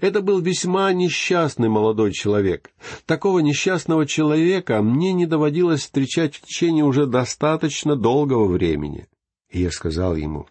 Это 0.00 0.20
был 0.20 0.40
весьма 0.40 0.92
несчастный 0.92 1.68
молодой 1.68 2.12
человек. 2.12 2.70
Такого 3.04 3.40
несчастного 3.40 4.06
человека 4.06 4.82
мне 4.82 5.12
не 5.12 5.26
доводилось 5.26 5.82
встречать 5.82 6.36
в 6.36 6.42
течение 6.42 6.84
уже 6.84 7.06
достаточно 7.06 7.96
долгого 7.96 8.46
времени. 8.46 9.06
И 9.50 9.60
я 9.60 9.70
сказал 9.70 10.16
ему, 10.16 10.46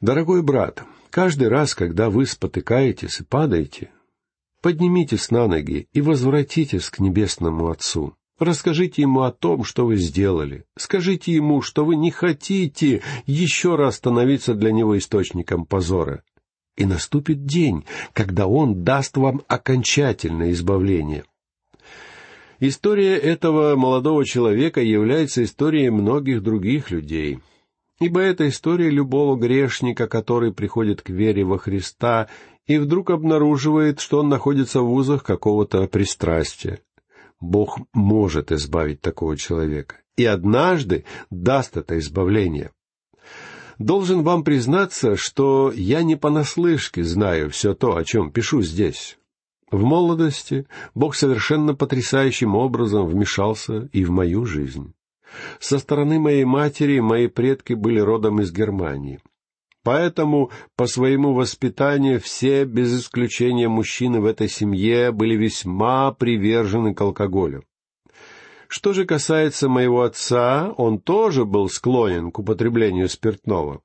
«Дорогой 0.00 0.42
брат, 0.42 0.84
каждый 1.10 1.48
раз, 1.48 1.74
когда 1.74 2.10
вы 2.10 2.26
спотыкаетесь 2.26 3.20
и 3.20 3.24
падаете, 3.24 3.90
поднимитесь 4.60 5.30
на 5.30 5.46
ноги 5.46 5.88
и 5.92 6.00
возвратитесь 6.00 6.88
к 6.90 6.98
Небесному 6.98 7.68
Отцу. 7.68 8.16
Расскажите 8.38 9.02
ему 9.02 9.22
о 9.22 9.30
том, 9.30 9.62
что 9.62 9.86
вы 9.86 9.96
сделали. 9.96 10.64
Скажите 10.76 11.32
ему, 11.32 11.62
что 11.62 11.84
вы 11.84 11.94
не 11.94 12.10
хотите 12.10 13.02
еще 13.26 13.76
раз 13.76 13.96
становиться 13.96 14.54
для 14.54 14.72
него 14.72 14.98
источником 14.98 15.66
позора. 15.66 16.24
И 16.76 16.86
наступит 16.86 17.44
день, 17.44 17.84
когда 18.12 18.46
он 18.46 18.82
даст 18.82 19.16
вам 19.16 19.42
окончательное 19.46 20.50
избавление. 20.50 21.24
История 22.60 23.16
этого 23.16 23.76
молодого 23.76 24.24
человека 24.24 24.80
является 24.80 25.44
историей 25.44 25.90
многих 25.90 26.42
других 26.42 26.90
людей. 26.90 27.40
Ибо 28.00 28.20
это 28.20 28.48
история 28.48 28.90
любого 28.90 29.36
грешника, 29.36 30.08
который 30.08 30.52
приходит 30.52 31.02
к 31.02 31.10
вере 31.10 31.44
во 31.44 31.58
Христа 31.58 32.28
и 32.66 32.78
вдруг 32.78 33.10
обнаруживает, 33.10 34.00
что 34.00 34.20
он 34.20 34.28
находится 34.28 34.80
в 34.80 34.92
узах 34.92 35.22
какого-то 35.22 35.86
пристрастия. 35.86 36.80
Бог 37.40 37.78
может 37.92 38.50
избавить 38.50 39.00
такого 39.00 39.36
человека. 39.36 39.96
И 40.16 40.24
однажды 40.24 41.04
даст 41.30 41.76
это 41.76 41.98
избавление. 41.98 42.70
Должен 43.78 44.22
вам 44.22 44.44
признаться, 44.44 45.16
что 45.16 45.72
я 45.74 46.02
не 46.02 46.16
понаслышке 46.16 47.02
знаю 47.02 47.50
все 47.50 47.74
то, 47.74 47.96
о 47.96 48.04
чем 48.04 48.30
пишу 48.30 48.62
здесь. 48.62 49.18
В 49.70 49.82
молодости 49.82 50.66
Бог 50.94 51.16
совершенно 51.16 51.74
потрясающим 51.74 52.54
образом 52.54 53.06
вмешался 53.06 53.88
и 53.92 54.04
в 54.04 54.10
мою 54.10 54.44
жизнь. 54.44 54.94
Со 55.58 55.78
стороны 55.78 56.20
моей 56.20 56.44
матери 56.44 57.00
мои 57.00 57.26
предки 57.26 57.72
были 57.72 57.98
родом 57.98 58.40
из 58.40 58.52
Германии. 58.52 59.20
Поэтому 59.82 60.50
по 60.76 60.86
своему 60.86 61.34
воспитанию 61.34 62.20
все, 62.20 62.64
без 62.64 62.98
исключения 62.98 63.68
мужчины 63.68 64.20
в 64.20 64.26
этой 64.26 64.48
семье, 64.48 65.12
были 65.12 65.36
весьма 65.36 66.12
привержены 66.12 66.94
к 66.94 67.00
алкоголю. 67.00 67.64
Что 68.68 68.92
же 68.92 69.04
касается 69.04 69.68
моего 69.68 70.02
отца, 70.02 70.72
он 70.76 71.00
тоже 71.00 71.44
был 71.44 71.68
склонен 71.68 72.30
к 72.30 72.38
употреблению 72.38 73.08
спиртного. 73.08 73.82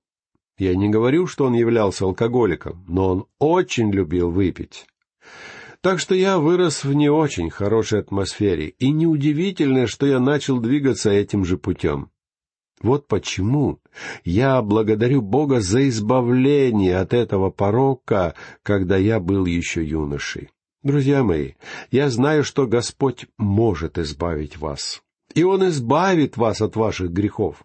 Я 0.57 0.75
не 0.75 0.89
говорю, 0.89 1.25
что 1.27 1.45
он 1.45 1.53
являлся 1.53 2.05
алкоголиком, 2.05 2.83
но 2.87 3.09
он 3.09 3.25
очень 3.39 3.91
любил 3.91 4.29
выпить. 4.29 4.85
Так 5.81 5.99
что 5.99 6.13
я 6.13 6.37
вырос 6.37 6.83
в 6.83 6.93
не 6.93 7.09
очень 7.09 7.49
хорошей 7.49 8.01
атмосфере, 8.01 8.67
и 8.67 8.91
неудивительно, 8.91 9.87
что 9.87 10.05
я 10.05 10.19
начал 10.19 10.59
двигаться 10.59 11.09
этим 11.09 11.45
же 11.45 11.57
путем. 11.57 12.11
Вот 12.81 13.07
почему 13.07 13.79
я 14.23 14.61
благодарю 14.61 15.21
Бога 15.21 15.61
за 15.61 15.87
избавление 15.87 16.97
от 16.97 17.13
этого 17.13 17.49
порока, 17.49 18.35
когда 18.63 18.97
я 18.97 19.19
был 19.19 19.45
еще 19.45 19.83
юношей. 19.83 20.49
Друзья 20.81 21.23
мои, 21.23 21.53
я 21.91 22.09
знаю, 22.09 22.45
что 22.45 22.65
Господь 22.65 23.27
может 23.37 23.97
избавить 23.97 24.57
вас. 24.57 25.01
И 25.33 25.43
Он 25.43 25.67
избавит 25.67 26.37
вас 26.37 26.61
от 26.61 26.77
ваших 26.77 27.11
грехов. 27.11 27.63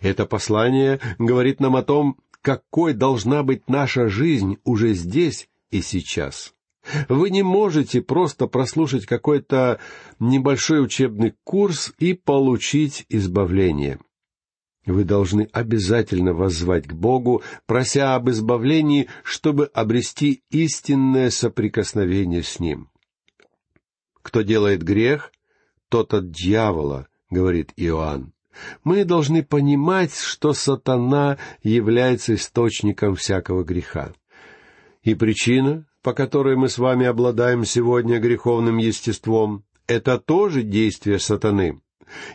Это 0.00 0.26
послание 0.26 1.00
говорит 1.18 1.58
нам 1.58 1.74
о 1.74 1.82
том, 1.82 2.18
какой 2.42 2.94
должна 2.94 3.42
быть 3.42 3.68
наша 3.68 4.08
жизнь 4.08 4.58
уже 4.64 4.94
здесь 4.94 5.48
и 5.72 5.82
сейчас. 5.82 6.54
Вы 7.08 7.30
не 7.30 7.42
можете 7.42 8.00
просто 8.00 8.46
прослушать 8.46 9.06
какой-то 9.06 9.80
небольшой 10.20 10.84
учебный 10.84 11.34
курс 11.42 11.92
и 11.98 12.14
получить 12.14 13.06
избавление. 13.08 13.98
Вы 14.86 15.02
должны 15.02 15.48
обязательно 15.52 16.32
воззвать 16.32 16.86
к 16.86 16.92
Богу, 16.92 17.42
прося 17.66 18.14
об 18.14 18.30
избавлении, 18.30 19.08
чтобы 19.24 19.66
обрести 19.66 20.44
истинное 20.50 21.30
соприкосновение 21.30 22.44
с 22.44 22.60
Ним. 22.60 22.88
Кто 24.22 24.42
делает 24.42 24.84
грех, 24.84 25.32
тот 25.88 26.14
от 26.14 26.30
дьявола, 26.30 27.08
говорит 27.30 27.72
Иоанн. 27.76 28.32
Мы 28.84 29.04
должны 29.04 29.42
понимать, 29.42 30.14
что 30.16 30.52
сатана 30.52 31.36
является 31.62 32.36
источником 32.36 33.16
всякого 33.16 33.64
греха. 33.64 34.12
И 35.02 35.14
причина, 35.14 35.86
по 36.02 36.14
которой 36.14 36.56
мы 36.56 36.68
с 36.68 36.78
вами 36.78 37.06
обладаем 37.06 37.64
сегодня 37.64 38.18
греховным 38.18 38.78
естеством, 38.78 39.64
это 39.88 40.18
тоже 40.18 40.62
действие 40.62 41.18
сатаны. 41.18 41.80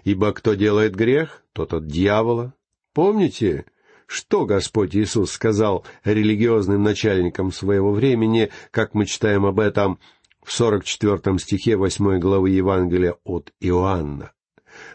Ибо 0.04 0.32
кто 0.34 0.54
делает 0.54 0.96
грех, 0.96 1.44
тот 1.54 1.74
от 1.74 1.88
дьявола. 1.88 2.54
Помните, 2.94 3.66
что 4.06 4.46
Господь 4.46 4.96
Иисус 4.96 5.32
сказал 5.32 5.86
религиозным 6.04 6.84
начальникам 6.84 7.52
своего 7.52 7.92
времени, 7.92 8.52
как 8.72 8.94
мы 8.94 9.06
читаем 9.06 9.46
об 9.46 9.60
этом 9.60 10.00
в 10.44 10.52
44 10.52 11.40
стихе 11.40 11.78
8 11.78 12.20
главы 12.20 12.50
Евангелия 12.50 13.16
от 13.24 13.54
Иоанна? 13.60 14.34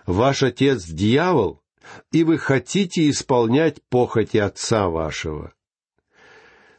«Ваш 0.07 0.43
отец— 0.43 0.85
дьявол, 0.87 1.63
и 2.13 2.25
вы 2.25 2.39
хотите 2.39 3.09
исполнять 3.09 3.83
похоти 3.89 4.39
отца 4.39 4.89
вашего». 4.89 5.53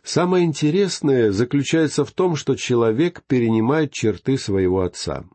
Самое 0.03 0.45
интересное 0.45 1.31
заключается 1.31 2.05
в 2.05 2.11
том, 2.11 2.37
что 2.37 2.55
человек 2.55 3.23
перенимает 3.27 3.91
черты 3.91 4.37
своего 4.37 4.81
отца. 4.81 5.25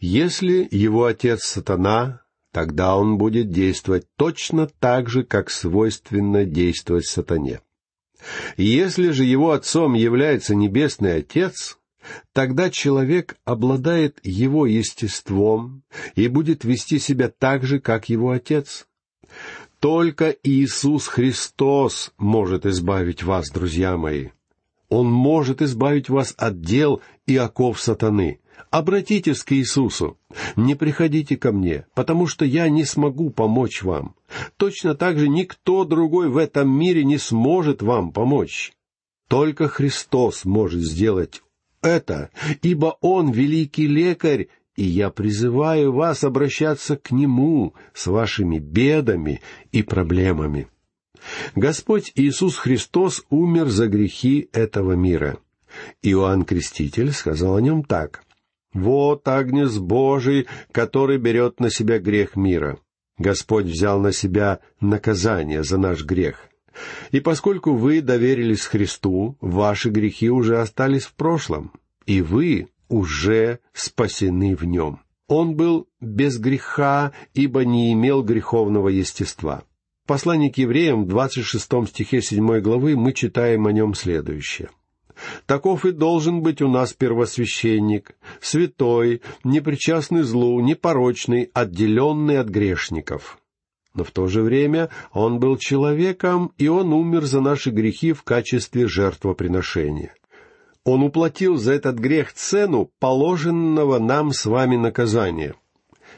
Если 0.00 0.66
его 0.70 1.04
отец 1.04 1.44
сатана, 1.44 2.22
тогда 2.52 2.96
он 2.96 3.18
будет 3.18 3.50
действовать 3.50 4.06
точно 4.16 4.66
так 4.66 5.10
же, 5.10 5.24
как 5.24 5.50
свойственно 5.50 6.46
действовать 6.46 7.06
сатане. 7.06 7.60
Если 8.56 9.10
же 9.10 9.24
его 9.24 9.52
отцом 9.52 9.94
является 9.94 10.54
Небесный 10.54 11.16
Отец, 11.16 11.78
тогда 12.32 12.70
человек 12.70 13.36
обладает 13.44 14.18
его 14.22 14.66
естеством 14.66 15.82
и 16.14 16.28
будет 16.28 16.64
вести 16.64 16.98
себя 16.98 17.28
так 17.28 17.64
же, 17.64 17.78
как 17.78 18.08
его 18.08 18.30
Отец. 18.30 18.86
Только 19.80 20.36
Иисус 20.42 21.06
Христос 21.06 22.12
может 22.18 22.66
избавить 22.66 23.22
вас, 23.22 23.50
друзья 23.50 23.96
мои. 23.96 24.28
Он 24.88 25.06
может 25.06 25.62
избавить 25.62 26.08
вас 26.08 26.34
от 26.36 26.60
дел 26.60 27.00
и 27.26 27.36
оков 27.36 27.80
сатаны. 27.80 28.40
Обратитесь 28.70 29.42
к 29.42 29.52
Иисусу. 29.52 30.18
Не 30.56 30.74
приходите 30.74 31.36
ко 31.36 31.52
мне, 31.52 31.86
потому 31.94 32.26
что 32.26 32.44
я 32.44 32.68
не 32.68 32.84
смогу 32.84 33.30
помочь 33.30 33.82
вам. 33.82 34.14
Точно 34.56 34.94
так 34.94 35.18
же 35.18 35.28
никто 35.28 35.84
другой 35.84 36.28
в 36.28 36.36
этом 36.36 36.70
мире 36.70 37.04
не 37.04 37.18
сможет 37.18 37.82
вам 37.82 38.12
помочь. 38.12 38.72
Только 39.28 39.68
Христос 39.68 40.44
может 40.44 40.82
сделать 40.82 41.42
это, 41.82 42.30
ибо 42.62 42.96
Он 43.00 43.30
великий 43.30 43.86
лекарь, 43.86 44.48
и 44.76 44.84
я 44.84 45.10
призываю 45.10 45.92
вас 45.92 46.24
обращаться 46.24 46.96
к 46.96 47.10
Нему 47.10 47.74
с 47.94 48.06
вашими 48.06 48.58
бедами 48.58 49.40
и 49.72 49.82
проблемами. 49.82 50.68
Господь 51.54 52.12
Иисус 52.14 52.56
Христос 52.56 53.24
умер 53.30 53.68
за 53.68 53.88
грехи 53.88 54.48
этого 54.52 54.92
мира. 54.92 55.38
Иоанн 56.02 56.44
Креститель 56.44 57.12
сказал 57.12 57.56
о 57.56 57.60
нем 57.60 57.84
так. 57.84 58.24
«Вот 58.72 59.26
Агнец 59.26 59.78
Божий, 59.78 60.46
который 60.72 61.18
берет 61.18 61.60
на 61.60 61.70
себя 61.70 61.98
грех 61.98 62.36
мира. 62.36 62.78
Господь 63.18 63.66
взял 63.66 64.00
на 64.00 64.12
себя 64.12 64.60
наказание 64.80 65.62
за 65.62 65.76
наш 65.76 66.04
грех. 66.04 66.48
И 67.10 67.20
поскольку 67.20 67.74
вы 67.74 68.00
доверились 68.00 68.64
Христу, 68.64 69.36
ваши 69.40 69.90
грехи 69.90 70.30
уже 70.30 70.58
остались 70.58 71.04
в 71.04 71.14
прошлом, 71.14 71.72
и 72.06 72.22
вы 72.22 72.68
уже 72.88 73.58
спасены 73.72 74.56
в 74.56 74.64
нем. 74.64 75.00
Он 75.28 75.54
был 75.54 75.86
без 76.00 76.38
греха, 76.38 77.12
ибо 77.34 77.64
не 77.64 77.92
имел 77.92 78.22
греховного 78.22 78.88
естества. 78.88 79.62
В 80.04 80.08
послании 80.08 80.48
к 80.48 80.58
евреям 80.58 81.04
в 81.04 81.08
26 81.08 81.88
стихе 81.88 82.20
7 82.20 82.60
главы 82.60 82.96
мы 82.96 83.12
читаем 83.12 83.66
о 83.66 83.72
нем 83.72 83.94
следующее. 83.94 84.70
Таков 85.46 85.84
и 85.84 85.92
должен 85.92 86.42
быть 86.42 86.62
у 86.62 86.68
нас 86.68 86.92
первосвященник, 86.92 88.16
святой, 88.40 89.22
непричастный 89.44 90.22
злу, 90.22 90.60
непорочный, 90.60 91.50
отделенный 91.52 92.38
от 92.38 92.48
грешников. 92.48 93.38
Но 93.94 94.04
в 94.04 94.12
то 94.12 94.28
же 94.28 94.42
время 94.42 94.88
он 95.12 95.40
был 95.40 95.56
человеком, 95.56 96.52
и 96.58 96.68
он 96.68 96.92
умер 96.92 97.24
за 97.24 97.40
наши 97.40 97.70
грехи 97.70 98.12
в 98.12 98.22
качестве 98.22 98.86
жертвоприношения. 98.86 100.14
Он 100.84 101.02
уплатил 101.02 101.56
за 101.56 101.72
этот 101.72 101.98
грех 101.98 102.32
цену 102.32 102.90
положенного 102.98 103.98
нам 103.98 104.32
с 104.32 104.46
вами 104.46 104.76
наказания. 104.76 105.54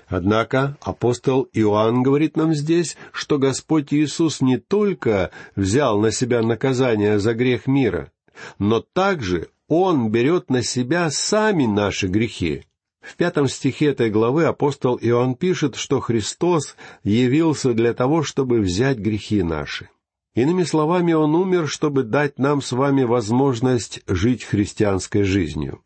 Однако 0.07 0.77
апостол 0.83 1.49
Иоанн 1.55 2.03
говорит 2.03 2.37
нам 2.37 2.55
здесь, 2.55 2.97
что 3.13 3.39
Господь 3.39 3.93
Иисус 3.95 4.41
не 4.41 4.59
только 4.59 5.31
взял 5.57 5.99
на 5.99 6.13
себя 6.13 6.43
наказание 6.43 7.19
за 7.19 7.33
грех 7.35 7.67
мира, 7.67 8.12
но 8.59 8.81
также 8.81 9.49
Он 9.69 10.11
берет 10.11 10.51
на 10.51 10.63
себя 10.63 11.11
сами 11.11 11.67
наши 11.67 12.07
грехи. 12.07 12.65
В 13.01 13.17
пятом 13.17 13.49
стихе 13.49 13.87
этой 13.87 14.11
главы 14.11 14.45
апостол 14.45 14.97
Иоанн 15.01 15.35
пишет, 15.35 15.75
что 15.75 16.01
Христос 16.01 16.77
явился 17.03 17.75
для 17.75 17.95
того, 17.95 18.23
чтобы 18.23 18.61
взять 18.61 18.99
грехи 18.99 19.43
наши. 19.43 19.89
Иными 20.35 20.63
словами, 20.63 21.13
Он 21.13 21.35
умер, 21.35 21.69
чтобы 21.69 22.05
дать 22.05 22.39
нам 22.39 22.63
с 22.63 22.73
вами 22.73 23.03
возможность 23.03 24.01
жить 24.07 24.45
христианской 24.45 25.25
жизнью. 25.25 25.83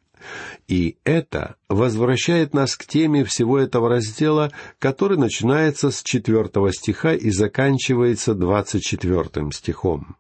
И 0.68 0.96
это 1.04 1.56
возвращает 1.68 2.52
нас 2.52 2.76
к 2.76 2.85
теме 2.85 3.24
всего 3.24 3.59
этого 3.59 3.88
раздела, 3.88 4.52
который 4.78 5.16
начинается 5.16 5.90
с 5.90 6.02
четвертого 6.02 6.72
стиха 6.72 7.14
и 7.14 7.30
заканчивается 7.30 8.35
двадцать 8.35 8.82
четвертым 8.82 9.52
стихом. 9.52 10.16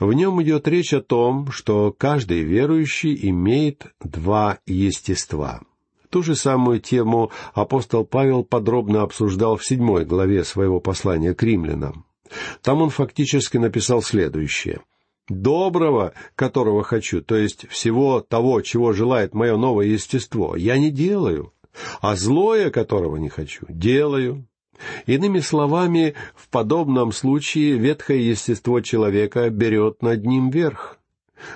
В 0.00 0.12
нем 0.12 0.42
идет 0.42 0.66
речь 0.68 0.92
о 0.92 1.00
том, 1.00 1.50
что 1.50 1.94
каждый 1.96 2.42
верующий 2.42 3.18
имеет 3.28 3.86
два 4.02 4.58
естества. 4.66 5.60
Ту 6.10 6.22
же 6.22 6.36
самую 6.36 6.80
тему 6.80 7.32
апостол 7.54 8.04
Павел 8.04 8.44
подробно 8.44 9.02
обсуждал 9.02 9.56
в 9.56 9.66
седьмой 9.66 10.04
главе 10.04 10.44
своего 10.44 10.80
послания 10.80 11.34
к 11.34 11.42
римлянам. 11.42 12.06
Там 12.62 12.82
он 12.82 12.90
фактически 12.90 13.56
написал 13.56 14.02
следующее. 14.02 14.80
«Доброго, 15.28 16.12
которого 16.36 16.84
хочу, 16.84 17.22
то 17.22 17.34
есть 17.34 17.66
всего 17.68 18.20
того, 18.20 18.60
чего 18.60 18.92
желает 18.92 19.34
мое 19.34 19.56
новое 19.56 19.86
естество, 19.86 20.54
я 20.54 20.76
не 20.76 20.90
делаю, 20.90 21.52
а 22.00 22.14
злое, 22.14 22.70
которого 22.70 23.16
не 23.16 23.28
хочу, 23.28 23.64
делаю». 23.68 24.46
Иными 25.06 25.40
словами, 25.40 26.14
в 26.34 26.48
подобном 26.48 27.12
случае 27.12 27.78
ветхое 27.78 28.20
естество 28.20 28.80
человека 28.80 29.48
берет 29.50 30.02
над 30.02 30.24
ним 30.24 30.50
верх. 30.50 30.98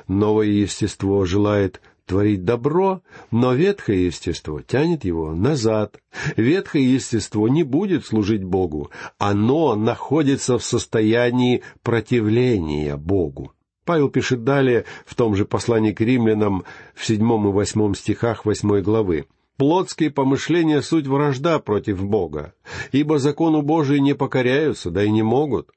Новое 0.07 0.47
естество 0.47 1.25
желает 1.25 1.81
творить 2.09 2.45
добро, 2.45 3.03
но 3.31 3.55
ветхое 3.55 4.07
естество 4.07 4.61
тянет 4.61 5.05
его 5.05 5.35
назад. 5.35 6.01
Ветхое 6.37 6.83
естество 6.83 7.49
не 7.49 7.63
будет 7.63 8.07
служить 8.07 8.43
Богу, 8.43 8.91
оно 9.19 9.77
находится 9.77 10.59
в 10.59 10.65
состоянии 10.65 11.63
противления 11.83 12.97
Богу. 12.97 13.53
Павел 13.85 14.11
пишет 14.11 14.45
далее 14.45 14.85
в 15.07 15.15
том 15.15 15.35
же 15.35 15.45
послании 15.47 15.93
к 15.93 16.01
римлянам 16.01 16.65
в 16.95 17.07
седьмом 17.07 17.49
и 17.49 17.53
восьмом 17.53 17.95
стихах 17.95 18.45
восьмой 18.45 18.83
главы. 18.83 19.27
Плотские 19.59 20.13
помышления— 20.13 20.81
суть 20.83 21.09
вражда 21.09 21.59
против 21.59 22.05
Бога, 22.05 22.55
ибо 22.93 23.19
закону 23.19 23.61
Божию 23.61 24.01
не 24.01 24.15
покоряются, 24.15 24.93
да 24.93 25.03
и 25.03 25.11
не 25.11 25.25
могут. 25.25 25.71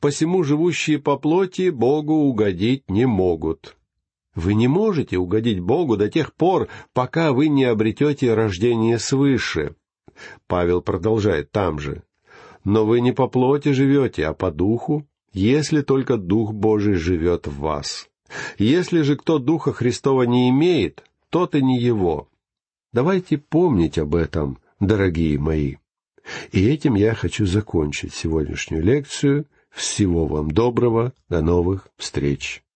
Посему 0.00 0.42
живущие 0.42 0.98
по 0.98 1.16
плоти 1.16 1.70
Богу 1.70 2.14
угодить 2.14 2.90
не 2.90 3.06
могут. 3.06 3.76
Вы 4.34 4.54
не 4.54 4.66
можете 4.66 5.18
угодить 5.18 5.60
Богу 5.60 5.96
до 5.96 6.08
тех 6.08 6.34
пор, 6.34 6.66
пока 6.92 7.32
вы 7.32 7.46
не 7.48 7.62
обретете 7.62 8.34
рождение 8.34 8.98
свыше. 8.98 9.76
Павел 10.48 10.82
продолжает 10.82 11.52
там 11.52 11.78
же. 11.78 12.02
Но 12.64 12.84
вы 12.84 13.00
не 13.00 13.12
по 13.12 13.28
плоти 13.28 13.70
живете, 13.70 14.26
а 14.26 14.34
по 14.34 14.50
духу, 14.50 15.06
если 15.32 15.82
только 15.82 16.16
Дух 16.16 16.52
Божий 16.52 16.94
живет 16.94 17.46
в 17.46 17.60
вас. 17.60 18.08
Если 18.58 19.02
же 19.02 19.16
кто 19.16 19.38
Духа 19.38 19.72
Христова 19.72 20.24
не 20.24 20.50
имеет, 20.50 21.04
тот 21.30 21.54
и 21.54 21.62
не 21.62 21.78
его. 21.78 22.27
Давайте 22.92 23.38
помнить 23.38 23.98
об 23.98 24.14
этом, 24.14 24.58
дорогие 24.80 25.38
мои. 25.38 25.76
И 26.52 26.66
этим 26.68 26.94
я 26.94 27.14
хочу 27.14 27.46
закончить 27.46 28.14
сегодняшнюю 28.14 28.82
лекцию. 28.82 29.46
Всего 29.70 30.26
вам 30.26 30.50
доброго, 30.50 31.12
до 31.28 31.42
новых 31.42 31.88
встреч. 31.96 32.62